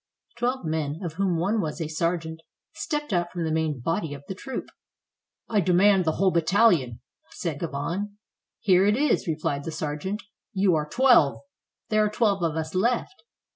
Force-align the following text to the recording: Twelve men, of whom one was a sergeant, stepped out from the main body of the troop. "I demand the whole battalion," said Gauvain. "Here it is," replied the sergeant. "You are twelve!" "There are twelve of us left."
Twelve 0.35 0.65
men, 0.65 0.99
of 1.03 1.13
whom 1.13 1.37
one 1.37 1.61
was 1.61 1.79
a 1.79 1.87
sergeant, 1.87 2.41
stepped 2.73 3.13
out 3.13 3.31
from 3.31 3.43
the 3.43 3.51
main 3.51 3.79
body 3.79 4.15
of 4.15 4.23
the 4.27 4.33
troop. 4.33 4.65
"I 5.47 5.61
demand 5.61 6.05
the 6.05 6.13
whole 6.13 6.31
battalion," 6.31 7.01
said 7.29 7.59
Gauvain. 7.59 8.17
"Here 8.61 8.83
it 8.87 8.97
is," 8.97 9.27
replied 9.27 9.63
the 9.63 9.71
sergeant. 9.71 10.23
"You 10.53 10.73
are 10.73 10.89
twelve!" 10.89 11.41
"There 11.89 12.03
are 12.03 12.09
twelve 12.09 12.41
of 12.41 12.55
us 12.55 12.73
left." 12.73 13.21